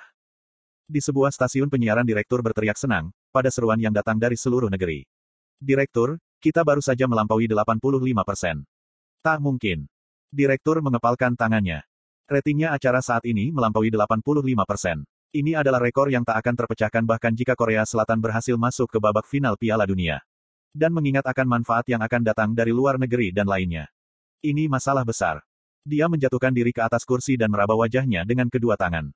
Di 0.86 1.02
sebuah 1.02 1.34
stasiun 1.34 1.74
penyiaran 1.74 2.06
direktur 2.06 2.46
berteriak 2.46 2.78
senang, 2.78 3.10
pada 3.34 3.50
seruan 3.50 3.82
yang 3.82 3.92
datang 3.92 4.22
dari 4.22 4.38
seluruh 4.38 4.70
negeri. 4.70 5.10
Direktur, 5.58 6.22
kita 6.38 6.62
baru 6.62 6.86
saja 6.86 7.10
melampaui 7.10 7.50
85%. 7.50 8.62
Tak 9.26 9.42
mungkin. 9.42 9.90
Direktur 10.30 10.78
mengepalkan 10.86 11.34
tangannya. 11.34 11.82
Ratingnya 12.30 12.70
acara 12.70 13.02
saat 13.02 13.26
ini 13.26 13.50
melampaui 13.50 13.90
85%. 13.90 15.10
Ini 15.34 15.58
adalah 15.58 15.82
rekor 15.82 16.14
yang 16.14 16.22
tak 16.22 16.46
akan 16.46 16.54
terpecahkan 16.54 17.02
bahkan 17.10 17.34
jika 17.34 17.58
Korea 17.58 17.82
Selatan 17.90 18.22
berhasil 18.22 18.54
masuk 18.54 18.86
ke 18.86 19.02
babak 19.02 19.26
final 19.26 19.58
Piala 19.58 19.90
Dunia. 19.90 20.22
Dan 20.70 20.94
mengingat 20.94 21.26
akan 21.26 21.58
manfaat 21.58 21.90
yang 21.90 22.06
akan 22.06 22.22
datang 22.22 22.54
dari 22.54 22.70
luar 22.70 23.02
negeri 23.02 23.34
dan 23.34 23.50
lainnya. 23.50 23.90
Ini 24.46 24.70
masalah 24.70 25.02
besar. 25.02 25.42
Dia 25.82 26.06
menjatuhkan 26.06 26.54
diri 26.54 26.70
ke 26.70 26.86
atas 26.86 27.02
kursi 27.02 27.34
dan 27.34 27.50
meraba 27.50 27.74
wajahnya 27.74 28.30
dengan 28.30 28.46
kedua 28.46 28.78
tangan. 28.78 29.10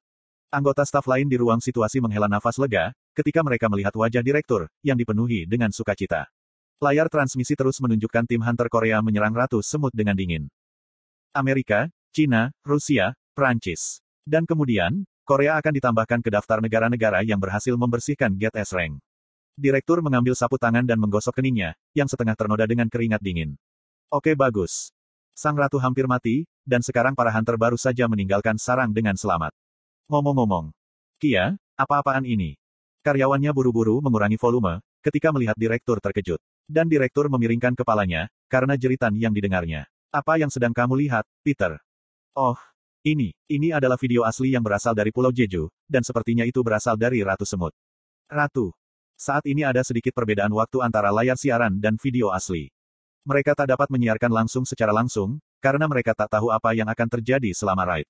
Anggota 0.50 0.90
staf 0.90 1.06
lain 1.06 1.30
di 1.30 1.38
ruang 1.38 1.62
situasi 1.62 2.02
menghela 2.02 2.26
nafas 2.26 2.58
lega, 2.58 2.98
ketika 3.14 3.46
mereka 3.46 3.70
melihat 3.70 3.94
wajah 3.94 4.26
direktur, 4.26 4.66
yang 4.82 4.98
dipenuhi 4.98 5.46
dengan 5.46 5.70
sukacita. 5.70 6.26
Layar 6.82 7.14
transmisi 7.14 7.54
terus 7.54 7.78
menunjukkan 7.78 8.26
tim 8.26 8.42
Hunter 8.42 8.74
Korea 8.74 9.06
menyerang 9.06 9.38
Ratu 9.38 9.62
Semut 9.62 9.94
dengan 9.94 10.18
dingin. 10.18 10.50
Amerika, 11.30 11.94
China, 12.10 12.50
Rusia, 12.66 13.14
Prancis. 13.38 14.02
Dan 14.26 14.50
kemudian, 14.50 15.06
Korea 15.28 15.60
akan 15.60 15.76
ditambahkan 15.76 16.24
ke 16.24 16.32
daftar 16.32 16.64
negara-negara 16.64 17.20
yang 17.20 17.36
berhasil 17.36 17.76
membersihkan 17.76 18.32
Get 18.40 18.56
S 18.56 18.72
Rank. 18.72 18.96
Direktur 19.60 20.00
mengambil 20.00 20.32
sapu 20.40 20.56
tangan 20.56 20.88
dan 20.88 20.96
menggosok 21.04 21.44
keningnya, 21.44 21.76
yang 21.92 22.08
setengah 22.08 22.32
ternoda 22.32 22.64
dengan 22.64 22.88
keringat 22.88 23.20
dingin. 23.20 23.60
Oke 24.08 24.40
bagus. 24.40 24.96
Sang 25.36 25.60
ratu 25.60 25.84
hampir 25.84 26.08
mati, 26.08 26.48
dan 26.64 26.80
sekarang 26.80 27.12
para 27.12 27.28
hunter 27.36 27.60
baru 27.60 27.76
saja 27.76 28.08
meninggalkan 28.08 28.56
sarang 28.56 28.96
dengan 28.96 29.20
selamat. 29.20 29.52
Ngomong-ngomong. 30.08 30.72
Kia, 31.20 31.60
apa-apaan 31.76 32.24
ini? 32.24 32.56
Karyawannya 33.04 33.52
buru-buru 33.52 34.00
mengurangi 34.00 34.40
volume, 34.40 34.80
ketika 35.04 35.36
melihat 35.36 35.60
direktur 35.60 36.00
terkejut. 36.00 36.40
Dan 36.72 36.88
direktur 36.88 37.28
memiringkan 37.28 37.76
kepalanya, 37.76 38.32
karena 38.48 38.80
jeritan 38.80 39.12
yang 39.20 39.36
didengarnya. 39.36 39.92
Apa 40.08 40.40
yang 40.40 40.48
sedang 40.48 40.72
kamu 40.72 41.04
lihat, 41.04 41.28
Peter? 41.44 41.84
Oh, 42.32 42.56
ini, 43.08 43.32
ini 43.48 43.72
adalah 43.72 43.96
video 43.96 44.28
asli 44.28 44.52
yang 44.52 44.64
berasal 44.64 44.92
dari 44.92 45.16
Pulau 45.16 45.32
Jeju, 45.32 45.72
dan 45.88 46.04
sepertinya 46.04 46.44
itu 46.44 46.60
berasal 46.60 47.00
dari 47.00 47.24
Ratu 47.24 47.48
Semut. 47.48 47.72
Ratu, 48.28 48.76
saat 49.16 49.48
ini 49.48 49.64
ada 49.64 49.80
sedikit 49.82 50.12
perbedaan 50.12 50.52
waktu 50.52 50.84
antara 50.84 51.10
layar 51.16 51.40
siaran 51.40 51.80
dan 51.80 51.96
video 51.96 52.36
asli. 52.36 52.68
Mereka 53.24 53.56
tak 53.56 53.72
dapat 53.72 53.88
menyiarkan 53.88 54.32
langsung 54.32 54.68
secara 54.68 54.92
langsung, 54.92 55.40
karena 55.64 55.88
mereka 55.88 56.12
tak 56.12 56.36
tahu 56.36 56.52
apa 56.52 56.76
yang 56.76 56.88
akan 56.92 57.08
terjadi 57.08 57.52
selama 57.56 57.88
raid. 57.88 58.08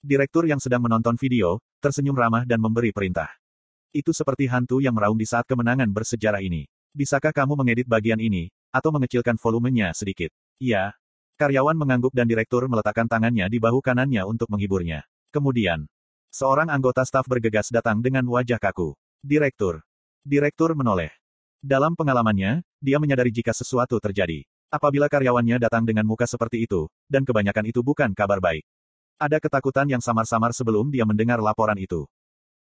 Direktur 0.00 0.46
yang 0.46 0.62
sedang 0.62 0.82
menonton 0.86 1.18
video, 1.18 1.58
tersenyum 1.82 2.14
ramah 2.14 2.46
dan 2.46 2.62
memberi 2.62 2.94
perintah. 2.94 3.30
Itu 3.90 4.14
seperti 4.14 4.46
hantu 4.46 4.78
yang 4.78 4.94
meraung 4.94 5.18
di 5.18 5.26
saat 5.26 5.46
kemenangan 5.46 5.90
bersejarah 5.90 6.42
ini. 6.42 6.66
Bisakah 6.94 7.34
kamu 7.34 7.52
mengedit 7.58 7.86
bagian 7.90 8.22
ini, 8.22 8.48
atau 8.72 8.94
mengecilkan 8.94 9.36
volumenya 9.36 9.92
sedikit? 9.92 10.32
Iya. 10.56 10.96
Karyawan 11.36 11.76
mengangguk 11.76 12.16
dan 12.16 12.24
direktur 12.24 12.64
meletakkan 12.64 13.04
tangannya 13.04 13.48
di 13.52 13.60
bahu 13.60 13.84
kanannya 13.84 14.24
untuk 14.24 14.48
menghiburnya. 14.48 15.04
Kemudian, 15.28 15.84
seorang 16.32 16.72
anggota 16.72 17.04
staf 17.04 17.28
bergegas 17.28 17.68
datang 17.68 18.00
dengan 18.00 18.24
wajah 18.24 18.56
kaku. 18.56 18.96
Direktur, 19.20 19.84
Direktur 20.26 20.74
menoleh. 20.74 21.14
Dalam 21.62 21.94
pengalamannya, 21.94 22.66
dia 22.82 22.98
menyadari 22.98 23.30
jika 23.30 23.54
sesuatu 23.54 23.94
terjadi. 24.02 24.42
Apabila 24.74 25.06
karyawannya 25.06 25.62
datang 25.62 25.86
dengan 25.86 26.02
muka 26.02 26.26
seperti 26.26 26.66
itu, 26.66 26.90
dan 27.06 27.22
kebanyakan 27.22 27.70
itu 27.70 27.78
bukan 27.78 28.10
kabar 28.10 28.42
baik. 28.42 28.66
Ada 29.22 29.38
ketakutan 29.38 29.86
yang 29.86 30.02
samar-samar 30.02 30.50
sebelum 30.50 30.90
dia 30.90 31.06
mendengar 31.06 31.38
laporan 31.38 31.78
itu. 31.78 32.10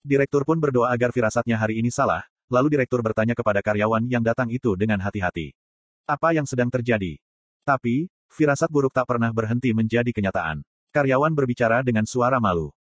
Direktur 0.06 0.46
pun 0.46 0.62
berdoa 0.62 0.94
agar 0.94 1.10
firasatnya 1.10 1.58
hari 1.58 1.82
ini 1.82 1.90
salah, 1.90 2.22
lalu 2.54 2.78
direktur 2.78 3.02
bertanya 3.02 3.34
kepada 3.34 3.66
karyawan 3.66 4.06
yang 4.06 4.22
datang 4.22 4.54
itu 4.54 4.78
dengan 4.78 5.02
hati-hati. 5.02 5.58
Apa 6.06 6.38
yang 6.38 6.46
sedang 6.46 6.70
terjadi? 6.70 7.18
Tapi, 7.66 8.14
firasat 8.32 8.70
buruk 8.72 8.94
tak 8.96 9.10
pernah 9.10 9.30
berhenti 9.30 9.74
menjadi 9.76 10.10
kenyataan. 10.10 10.66
Karyawan 10.96 11.34
berbicara 11.36 11.84
dengan 11.84 12.08
suara 12.08 12.40
malu. 12.40 12.72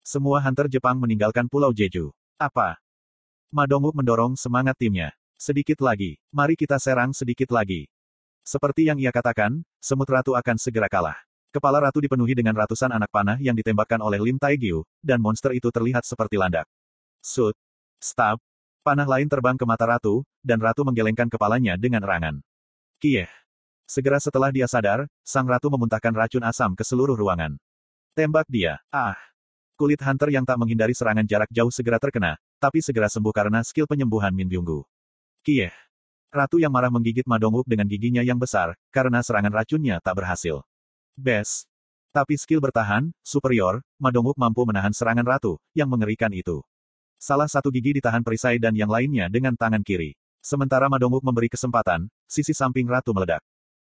Semua 0.00 0.42
hunter 0.42 0.66
Jepang 0.66 0.98
meninggalkan 0.98 1.46
Pulau 1.46 1.70
Jeju. 1.70 2.10
Apa? 2.40 2.80
Madonguk 3.54 3.94
mendorong 3.94 4.34
semangat 4.34 4.74
timnya. 4.78 5.14
Sedikit 5.40 5.80
lagi. 5.80 6.20
Mari 6.34 6.58
kita 6.58 6.76
serang 6.76 7.16
sedikit 7.16 7.48
lagi. 7.54 7.88
Seperti 8.44 8.88
yang 8.90 8.98
ia 9.00 9.08
katakan, 9.08 9.62
semut 9.80 10.08
ratu 10.10 10.36
akan 10.36 10.56
segera 10.60 10.90
kalah. 10.90 11.16
Kepala 11.50 11.82
ratu 11.82 11.98
dipenuhi 11.98 12.36
dengan 12.36 12.54
ratusan 12.54 12.94
anak 12.94 13.10
panah 13.10 13.34
yang 13.42 13.58
ditembakkan 13.58 13.98
oleh 13.98 14.22
Lim 14.22 14.38
Taegyu, 14.38 14.86
dan 15.02 15.18
monster 15.18 15.50
itu 15.50 15.66
terlihat 15.72 16.06
seperti 16.06 16.38
landak. 16.38 16.68
Sud. 17.24 17.56
Stab. 17.98 18.38
Panah 18.86 19.08
lain 19.08 19.26
terbang 19.26 19.58
ke 19.58 19.66
mata 19.66 19.84
ratu, 19.84 20.22
dan 20.40 20.62
ratu 20.62 20.86
menggelengkan 20.86 21.26
kepalanya 21.26 21.74
dengan 21.74 22.06
erangan. 22.06 22.38
Kieh. 23.02 23.39
Segera 23.90 24.22
setelah 24.22 24.54
dia 24.54 24.70
sadar, 24.70 25.10
sang 25.26 25.50
ratu 25.50 25.66
memuntahkan 25.66 26.14
racun 26.14 26.46
asam 26.46 26.78
ke 26.78 26.86
seluruh 26.86 27.18
ruangan. 27.18 27.58
Tembak 28.14 28.46
dia. 28.46 28.78
Ah. 28.94 29.18
Kulit 29.74 29.98
hunter 29.98 30.30
yang 30.30 30.46
tak 30.46 30.62
menghindari 30.62 30.94
serangan 30.94 31.26
jarak 31.26 31.50
jauh 31.50 31.74
segera 31.74 31.98
terkena, 31.98 32.38
tapi 32.62 32.78
segera 32.86 33.10
sembuh 33.10 33.34
karena 33.34 33.66
skill 33.66 33.90
penyembuhan 33.90 34.30
Min 34.30 34.46
Byunggu. 34.46 34.86
Kieh. 35.42 35.74
Ratu 36.30 36.62
yang 36.62 36.70
marah 36.70 36.86
menggigit 36.94 37.26
Madonguk 37.26 37.66
dengan 37.66 37.90
giginya 37.90 38.22
yang 38.22 38.38
besar, 38.38 38.78
karena 38.94 39.26
serangan 39.26 39.50
racunnya 39.50 39.98
tak 39.98 40.22
berhasil. 40.22 40.62
Bes. 41.18 41.66
Tapi 42.14 42.38
skill 42.38 42.62
bertahan, 42.62 43.10
superior, 43.26 43.82
Madonguk 43.98 44.38
mampu 44.38 44.62
menahan 44.70 44.94
serangan 44.94 45.26
ratu, 45.26 45.58
yang 45.74 45.90
mengerikan 45.90 46.30
itu. 46.30 46.62
Salah 47.18 47.50
satu 47.50 47.74
gigi 47.74 47.98
ditahan 47.98 48.22
perisai 48.22 48.62
dan 48.62 48.78
yang 48.78 48.86
lainnya 48.86 49.26
dengan 49.26 49.58
tangan 49.58 49.82
kiri. 49.82 50.14
Sementara 50.38 50.86
Madonguk 50.86 51.26
memberi 51.26 51.50
kesempatan, 51.50 52.06
sisi 52.30 52.54
samping 52.54 52.86
ratu 52.86 53.10
meledak. 53.10 53.42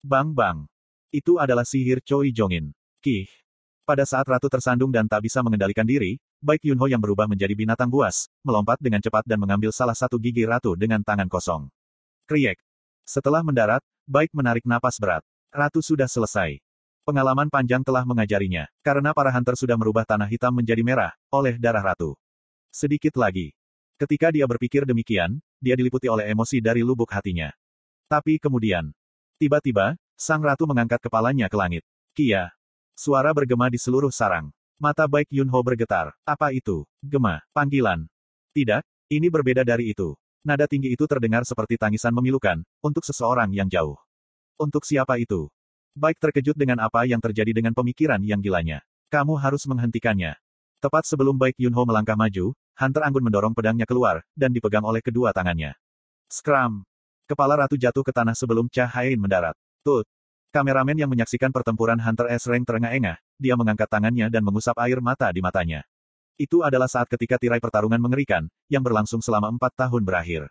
Bang 0.04 0.36
bang. 0.36 0.68
Itu 1.08 1.40
adalah 1.40 1.64
sihir 1.64 2.04
Choi 2.04 2.28
Jongin. 2.28 2.76
Kih. 3.00 3.24
Pada 3.88 4.04
saat 4.04 4.28
ratu 4.28 4.52
tersandung 4.52 4.92
dan 4.92 5.08
tak 5.08 5.24
bisa 5.24 5.40
mengendalikan 5.40 5.88
diri, 5.88 6.20
Baik 6.44 6.68
Yunho 6.68 6.84
yang 6.92 7.00
berubah 7.00 7.24
menjadi 7.24 7.56
binatang 7.56 7.88
buas, 7.88 8.28
melompat 8.44 8.76
dengan 8.84 9.00
cepat 9.00 9.24
dan 9.24 9.40
mengambil 9.40 9.72
salah 9.72 9.96
satu 9.96 10.20
gigi 10.20 10.44
ratu 10.44 10.76
dengan 10.76 11.00
tangan 11.00 11.24
kosong. 11.24 11.72
Kriek. 12.28 12.60
Setelah 13.08 13.40
mendarat, 13.40 13.80
Baik 14.04 14.28
menarik 14.36 14.68
napas 14.68 15.00
berat. 15.00 15.24
Ratu 15.48 15.80
sudah 15.80 16.04
selesai. 16.04 16.60
Pengalaman 17.08 17.48
panjang 17.48 17.80
telah 17.80 18.04
mengajarinya, 18.04 18.68
karena 18.84 19.16
para 19.16 19.32
hunter 19.32 19.56
sudah 19.56 19.80
merubah 19.80 20.04
tanah 20.04 20.28
hitam 20.28 20.52
menjadi 20.52 20.84
merah, 20.84 21.16
oleh 21.32 21.56
darah 21.56 21.80
ratu. 21.80 22.12
Sedikit 22.68 23.16
lagi. 23.16 23.56
Ketika 23.96 24.28
dia 24.28 24.44
berpikir 24.44 24.84
demikian, 24.84 25.40
dia 25.64 25.80
diliputi 25.80 26.12
oleh 26.12 26.28
emosi 26.28 26.60
dari 26.60 26.84
lubuk 26.84 27.08
hatinya. 27.08 27.48
Tapi 28.04 28.36
kemudian, 28.36 28.92
tiba-tiba, 29.36 29.98
sang 30.14 30.42
ratu 30.42 30.64
mengangkat 30.66 31.02
kepalanya 31.02 31.50
ke 31.50 31.56
langit. 31.58 31.82
Kia. 32.14 32.54
Suara 32.94 33.34
bergema 33.34 33.66
di 33.66 33.78
seluruh 33.78 34.14
sarang. 34.14 34.54
Mata 34.78 35.06
baik 35.06 35.30
Yunho 35.30 35.58
bergetar. 35.62 36.14
Apa 36.22 36.54
itu? 36.54 36.86
Gema. 37.02 37.42
Panggilan. 37.50 38.06
Tidak, 38.54 38.82
ini 39.10 39.26
berbeda 39.30 39.66
dari 39.66 39.90
itu. 39.90 40.14
Nada 40.44 40.68
tinggi 40.68 40.92
itu 40.92 41.08
terdengar 41.08 41.42
seperti 41.48 41.80
tangisan 41.80 42.12
memilukan, 42.12 42.62
untuk 42.84 43.02
seseorang 43.02 43.50
yang 43.50 43.66
jauh. 43.66 43.96
Untuk 44.60 44.86
siapa 44.86 45.18
itu? 45.18 45.50
Baik 45.94 46.18
terkejut 46.18 46.58
dengan 46.58 46.82
apa 46.82 47.06
yang 47.06 47.22
terjadi 47.22 47.54
dengan 47.54 47.74
pemikiran 47.74 48.22
yang 48.22 48.38
gilanya. 48.38 48.82
Kamu 49.10 49.38
harus 49.38 49.64
menghentikannya. 49.66 50.38
Tepat 50.82 51.06
sebelum 51.08 51.38
Baik 51.38 51.56
Yunho 51.56 51.82
melangkah 51.86 52.18
maju, 52.18 52.52
Hunter 52.76 53.02
Anggun 53.06 53.24
mendorong 53.24 53.54
pedangnya 53.54 53.86
keluar, 53.86 54.20
dan 54.34 54.50
dipegang 54.50 54.82
oleh 54.82 55.00
kedua 55.00 55.30
tangannya. 55.30 55.78
Scrum. 56.28 56.82
Kepala 57.24 57.56
ratu 57.56 57.80
jatuh 57.80 58.04
ke 58.04 58.12
tanah 58.12 58.36
sebelum 58.36 58.68
Hain 58.68 59.16
mendarat. 59.16 59.56
Tut. 59.80 60.04
Kameramen 60.52 60.94
yang 60.94 61.08
menyaksikan 61.08 61.50
pertempuran 61.50 61.96
Hunter 61.96 62.28
S. 62.30 62.44
Rank 62.46 62.68
terengah-engah, 62.68 63.16
dia 63.40 63.56
mengangkat 63.56 63.88
tangannya 63.88 64.28
dan 64.28 64.44
mengusap 64.44 64.76
air 64.84 65.00
mata 65.00 65.32
di 65.32 65.40
matanya. 65.40 65.82
Itu 66.36 66.62
adalah 66.62 66.86
saat 66.86 67.08
ketika 67.08 67.40
tirai 67.40 67.64
pertarungan 67.64 67.98
mengerikan, 67.98 68.46
yang 68.68 68.84
berlangsung 68.84 69.24
selama 69.24 69.50
empat 69.50 69.72
tahun 69.72 70.04
berakhir. 70.04 70.46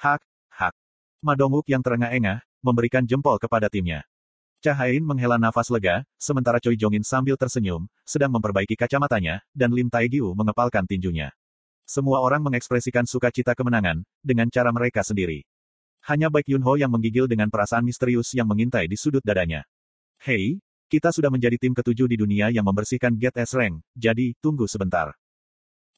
Hak, 0.00 0.24
hak. 0.50 0.74
Madonguk 1.20 1.68
yang 1.68 1.84
terengah-engah, 1.84 2.42
memberikan 2.64 3.04
jempol 3.04 3.36
kepada 3.36 3.68
timnya. 3.68 4.02
Cahain 4.64 5.04
menghela 5.04 5.36
nafas 5.36 5.68
lega, 5.68 6.02
sementara 6.16 6.56
Choi 6.58 6.80
Jongin 6.80 7.04
sambil 7.04 7.36
tersenyum, 7.36 7.84
sedang 8.08 8.32
memperbaiki 8.32 8.72
kacamatanya, 8.72 9.44
dan 9.52 9.68
Lim 9.70 9.92
Taegyu 9.92 10.32
mengepalkan 10.32 10.88
tinjunya. 10.88 11.30
Semua 11.86 12.18
orang 12.18 12.42
mengekspresikan 12.42 13.06
sukacita 13.06 13.54
kemenangan, 13.54 14.02
dengan 14.24 14.50
cara 14.50 14.74
mereka 14.74 15.06
sendiri. 15.06 15.46
Hanya 16.06 16.30
Baek 16.30 16.46
Yunho 16.46 16.78
yang 16.78 16.94
menggigil 16.94 17.26
dengan 17.26 17.50
perasaan 17.50 17.82
misterius 17.82 18.30
yang 18.30 18.46
mengintai 18.46 18.86
di 18.86 18.94
sudut 18.94 19.26
dadanya. 19.26 19.66
Hei, 20.22 20.62
kita 20.86 21.10
sudah 21.10 21.34
menjadi 21.34 21.58
tim 21.58 21.74
ketujuh 21.74 22.06
di 22.06 22.14
dunia 22.14 22.46
yang 22.54 22.62
membersihkan 22.62 23.10
Get 23.18 23.34
S 23.34 23.58
Rank, 23.58 23.82
jadi, 23.90 24.38
tunggu 24.38 24.70
sebentar. 24.70 25.10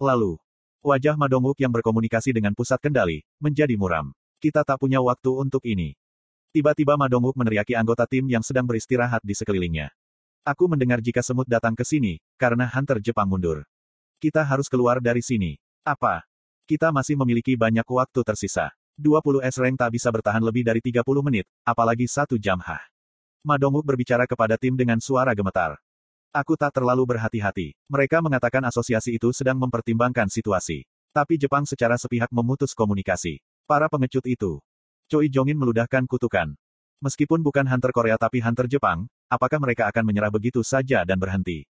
Lalu, 0.00 0.40
wajah 0.80 1.12
Madonguk 1.12 1.60
yang 1.60 1.68
berkomunikasi 1.68 2.32
dengan 2.32 2.56
pusat 2.56 2.80
kendali, 2.80 3.20
menjadi 3.36 3.76
muram. 3.76 4.16
Kita 4.40 4.64
tak 4.64 4.80
punya 4.80 4.96
waktu 5.04 5.28
untuk 5.28 5.60
ini. 5.68 5.92
Tiba-tiba 6.56 6.96
Madonguk 6.96 7.36
meneriaki 7.36 7.76
anggota 7.76 8.08
tim 8.08 8.24
yang 8.32 8.40
sedang 8.40 8.64
beristirahat 8.64 9.20
di 9.20 9.36
sekelilingnya. 9.36 9.92
Aku 10.40 10.72
mendengar 10.72 11.04
jika 11.04 11.20
semut 11.20 11.44
datang 11.44 11.76
ke 11.76 11.84
sini, 11.84 12.16
karena 12.40 12.64
Hunter 12.64 12.96
Jepang 13.04 13.28
mundur. 13.28 13.68
Kita 14.16 14.40
harus 14.40 14.72
keluar 14.72 15.04
dari 15.04 15.20
sini. 15.20 15.60
Apa? 15.84 16.24
Kita 16.64 16.88
masih 16.96 17.20
memiliki 17.20 17.60
banyak 17.60 17.84
waktu 17.84 18.24
tersisa. 18.24 18.72
20 18.98 19.46
S 19.46 19.56
rank 19.62 19.78
tak 19.78 19.94
bisa 19.94 20.10
bertahan 20.10 20.42
lebih 20.42 20.66
dari 20.66 20.82
30 20.82 21.06
menit, 21.22 21.46
apalagi 21.62 22.10
satu 22.10 22.34
jam 22.34 22.58
hah. 22.58 22.82
Madonguk 23.46 23.86
berbicara 23.86 24.26
kepada 24.26 24.58
tim 24.58 24.74
dengan 24.74 24.98
suara 24.98 25.30
gemetar. 25.38 25.78
Aku 26.34 26.58
tak 26.58 26.74
terlalu 26.74 27.06
berhati-hati. 27.06 27.78
Mereka 27.86 28.18
mengatakan 28.18 28.60
asosiasi 28.66 29.14
itu 29.14 29.30
sedang 29.30 29.56
mempertimbangkan 29.56 30.26
situasi. 30.26 30.82
Tapi 31.14 31.38
Jepang 31.38 31.62
secara 31.64 31.94
sepihak 31.94 32.28
memutus 32.34 32.74
komunikasi. 32.74 33.40
Para 33.64 33.86
pengecut 33.86 34.26
itu. 34.26 34.60
Choi 35.06 35.30
Jongin 35.30 35.56
meludahkan 35.56 36.04
kutukan. 36.04 36.52
Meskipun 36.98 37.40
bukan 37.40 37.64
hunter 37.64 37.94
Korea 37.94 38.18
tapi 38.18 38.42
hunter 38.42 38.66
Jepang, 38.66 39.06
apakah 39.30 39.62
mereka 39.62 39.86
akan 39.86 40.02
menyerah 40.02 40.34
begitu 40.34 40.60
saja 40.66 41.06
dan 41.06 41.16
berhenti? 41.16 41.64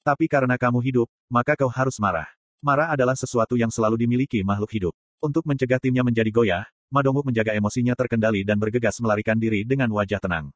Tapi 0.00 0.26
karena 0.26 0.56
kamu 0.56 0.80
hidup, 0.80 1.08
maka 1.28 1.52
kau 1.54 1.68
harus 1.68 2.00
marah. 2.00 2.26
Marah 2.64 2.88
adalah 2.88 3.12
sesuatu 3.12 3.60
yang 3.60 3.68
selalu 3.68 4.00
dimiliki 4.00 4.40
makhluk 4.40 4.72
hidup. 4.72 4.94
Untuk 5.20 5.44
mencegah 5.44 5.76
timnya 5.76 6.00
menjadi 6.00 6.32
goyah, 6.32 6.64
Madonguk 6.88 7.28
menjaga 7.28 7.52
emosinya 7.52 7.92
terkendali 7.92 8.40
dan 8.42 8.56
bergegas 8.56 8.98
melarikan 9.04 9.36
diri 9.36 9.68
dengan 9.68 9.92
wajah 9.92 10.16
tenang. 10.16 10.48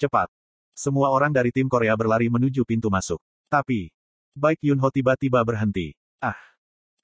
Cepat. 0.00 0.32
Semua 0.72 1.12
orang 1.12 1.28
dari 1.28 1.52
tim 1.52 1.68
Korea 1.68 1.92
berlari 1.92 2.32
menuju 2.32 2.64
pintu 2.64 2.88
masuk. 2.88 3.20
Tapi, 3.52 3.92
Baik 4.32 4.64
Yunho 4.64 4.88
tiba-tiba 4.88 5.44
berhenti. 5.44 5.92
Ah. 6.24 6.40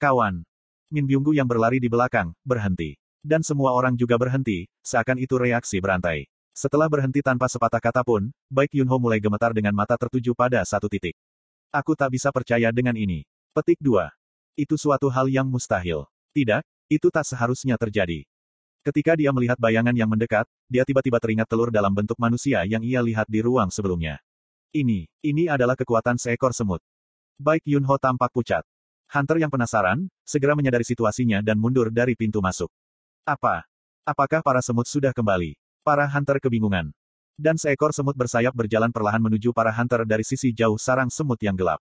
Kawan. 0.01 0.43
Min 0.89 1.05
Byunggu 1.05 1.37
yang 1.37 1.45
berlari 1.45 1.77
di 1.77 1.87
belakang, 1.87 2.33
berhenti. 2.41 2.97
Dan 3.21 3.45
semua 3.45 3.77
orang 3.77 3.93
juga 3.93 4.17
berhenti, 4.17 4.65
seakan 4.81 5.21
itu 5.21 5.37
reaksi 5.37 5.77
berantai. 5.77 6.25
Setelah 6.57 6.89
berhenti 6.89 7.21
tanpa 7.21 7.45
sepatah 7.45 7.79
kata 7.79 8.01
pun, 8.01 8.33
Baik 8.49 8.81
Yunho 8.81 8.97
mulai 8.97 9.21
gemetar 9.21 9.53
dengan 9.53 9.77
mata 9.77 9.93
tertuju 9.93 10.33
pada 10.33 10.65
satu 10.65 10.89
titik. 10.89 11.13
Aku 11.69 11.93
tak 11.93 12.17
bisa 12.17 12.33
percaya 12.33 12.73
dengan 12.73 12.97
ini. 12.97 13.29
Petik 13.53 13.77
2. 13.77 14.09
Itu 14.57 14.73
suatu 14.73 15.07
hal 15.13 15.29
yang 15.29 15.45
mustahil. 15.45 16.07
Tidak, 16.35 16.63
itu 16.89 17.09
tak 17.09 17.25
seharusnya 17.25 17.75
terjadi. 17.77 18.25
Ketika 18.85 19.17
dia 19.17 19.33
melihat 19.33 19.57
bayangan 19.57 19.97
yang 19.97 20.05
mendekat, 20.05 20.45
dia 20.69 20.85
tiba-tiba 20.85 21.17
teringat 21.17 21.49
telur 21.49 21.73
dalam 21.73 21.89
bentuk 21.89 22.21
manusia 22.21 22.61
yang 22.69 22.85
ia 22.85 23.01
lihat 23.01 23.25
di 23.25 23.41
ruang 23.41 23.73
sebelumnya. 23.73 24.21
Ini, 24.69 25.09
ini 25.25 25.49
adalah 25.49 25.73
kekuatan 25.73 26.21
seekor 26.21 26.53
semut. 26.53 26.83
Baik 27.41 27.65
Yunho 27.65 27.97
tampak 27.97 28.29
pucat. 28.29 28.61
Hunter 29.09 29.41
yang 29.41 29.49
penasaran, 29.49 30.05
segera 30.21 30.53
menyadari 30.53 30.85
situasinya 30.85 31.41
dan 31.41 31.57
mundur 31.57 31.89
dari 31.89 32.13
pintu 32.13 32.45
masuk. 32.45 32.69
Apa? 33.25 33.65
Apakah 34.05 34.45
para 34.45 34.61
semut 34.61 34.85
sudah 34.85 35.09
kembali? 35.17 35.57
Para 35.81 36.05
hunter 36.05 36.37
kebingungan. 36.37 36.93
Dan 37.33 37.57
seekor 37.57 37.89
semut 37.89 38.13
bersayap 38.13 38.53
berjalan 38.53 38.93
perlahan 38.93 39.19
menuju 39.19 39.49
para 39.49 39.73
hunter 39.73 40.05
dari 40.05 40.21
sisi 40.21 40.53
jauh 40.53 40.77
sarang 40.77 41.09
semut 41.09 41.41
yang 41.41 41.57
gelap. 41.57 41.81